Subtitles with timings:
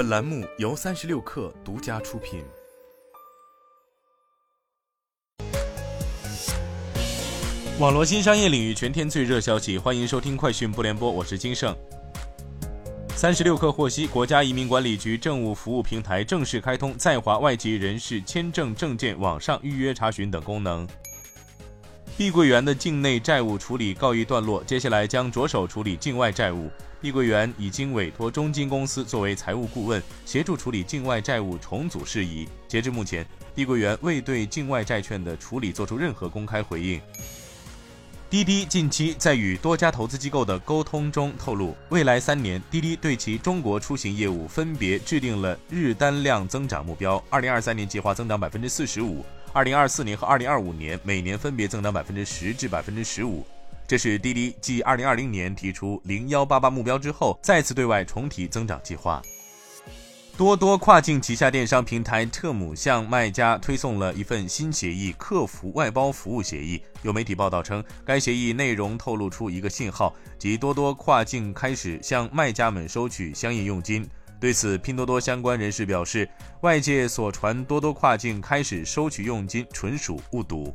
[0.00, 2.42] 本栏目由三十六氪独家出品。
[7.78, 11.76] 网络新商业领域全天最热消息，欢迎收听快讯不联播，我是金盛。
[13.14, 20.88] 三十六氪获悉，国家移民管理局政务服务平台正式开通在华外籍人士签证证件网上预约查询等功能。
[22.20, 26.70] 碧桂园的境内债务处理告一段落，接下来将着手处理境外债务。
[27.00, 32.46] 碧桂园已经委托中金公司作为财务顾问，协助处理境外债务重组事宜。
[32.68, 37.00] 截至目前，碧桂园未对境外债券的处理做出任何公开回应。
[38.28, 53.44] 滴滴近期在与多家投资机构的沟通中透露，未来三年，滴滴对其中国出行业务分别制定了日单量增长目标：二零二三年计划增长百分之四十五，二零二四年和二零二五年每年分别增长百分之十至百分之十五。
[53.84, 59.20] 这是滴滴继二零二零年提出零幺八八目标之后，再次对外重提增长计划。
[60.36, 66.80] 多多跨境旗下电商平台特姆向卖家推送了一份新协议——客服外包服务协议。
[67.02, 74.08] 有媒体报道称，该协议内容透露出一个信号，即多多跨境开始向卖家们收取相应佣金。
[74.40, 76.26] 对此，拼多多相关人士表示，
[76.62, 80.74] 外界所传多多跨境开始收取佣金纯属误读。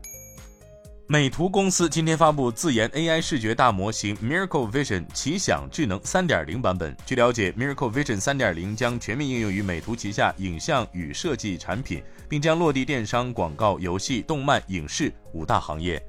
[1.07, 6.95] 美图公司今天发布自研 AI 视觉大模型 Miracle Vision 奇想智能3.0版本。
[7.05, 16.03] 据了解，Miracle Vision 3.0将全面应用于美图旗下影像与设计产品，并将落地电商、广告、游戏、动漫、影视五大行业。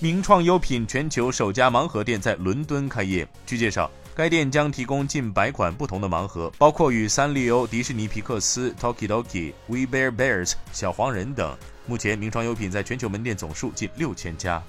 [0.00, 3.26] 名创优品全球首家盲盒店在伦敦开业。
[3.46, 11.56] 据介绍，该店将提供近百款不同的盲盒，包括与三丽鸥、迪士尼皮克斯、Tokidoki、We Bear Bears、小黄人等。
[11.84, 14.62] 目前，名创优品在全球门店总数近六千家。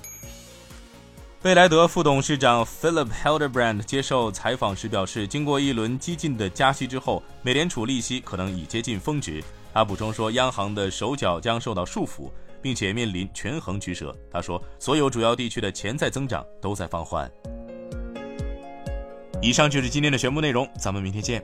[1.43, 9.43] 贝莱德副董事长 Philip Helderbrand 接受采访时表示，经过一轮激进的加息之后，美联储利息可能已接近峰值。
[9.71, 12.31] 他补充说，央行的手脚将受到束缚，
[12.63, 14.17] 并且面临权衡取舍。
[14.31, 17.31] 他说，所有主要地区的潜在增长都在放缓。
[19.45, 21.39] 以上就是今天的全部内容，咱们明天见。